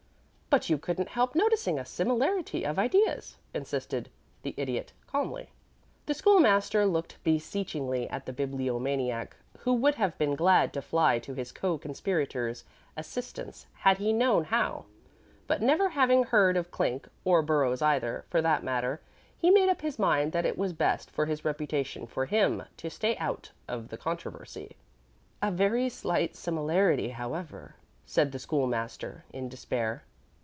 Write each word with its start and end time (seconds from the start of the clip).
"But 0.51 0.69
you 0.69 0.77
couldn't 0.77 1.07
help 1.07 1.33
noticing 1.33 1.79
a 1.79 1.85
similarity 1.85 2.65
of 2.65 2.77
ideas?" 2.77 3.37
insisted 3.53 4.09
the 4.41 4.53
Idiot, 4.57 4.91
calmly. 5.07 5.49
The 6.07 6.13
School 6.13 6.41
master 6.41 6.85
looked 6.85 7.23
beseechingly 7.23 8.09
at 8.09 8.25
the 8.25 8.33
Bibliomaniac, 8.33 9.37
who 9.59 9.71
would 9.73 9.95
have 9.95 10.17
been 10.17 10.35
glad 10.35 10.73
to 10.73 10.81
fly 10.81 11.19
to 11.19 11.35
his 11.35 11.53
co 11.53 11.77
conspirator's 11.77 12.65
assistance 12.97 13.65
had 13.75 13.99
he 13.99 14.11
known 14.11 14.43
how, 14.43 14.87
but 15.47 15.61
never 15.61 15.87
having 15.87 16.25
heard 16.25 16.57
of 16.57 16.69
Clink, 16.69 17.07
or 17.23 17.41
Burrows 17.41 17.81
either, 17.81 18.25
for 18.29 18.41
that 18.41 18.61
matter, 18.61 18.99
he 19.37 19.51
made 19.51 19.69
up 19.69 19.79
his 19.79 19.97
mind 19.97 20.33
that 20.33 20.45
it 20.45 20.57
was 20.57 20.73
best 20.73 21.09
for 21.11 21.27
his 21.27 21.45
reputation 21.45 22.05
for 22.05 22.25
him 22.25 22.63
to 22.75 22.89
stay 22.89 23.15
out 23.19 23.53
of 23.69 23.87
the 23.87 23.97
controversy. 23.97 24.75
"Very 25.41 25.87
slight 25.87 26.35
similarity, 26.35 27.07
however," 27.11 27.75
said 28.05 28.33
the 28.33 28.37
School 28.39 28.67
master, 28.67 29.23
in 29.31 29.47
despair. 29.47 30.03